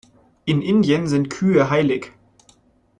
[0.45, 2.11] In Indien sind Kühe heilig.